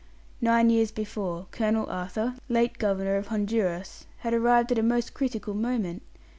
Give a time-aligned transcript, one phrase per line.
[0.41, 5.53] Nine years before, Colonel Arthur, late Governor of Honduras, had arrived at a most critical
[5.53, 6.01] moment.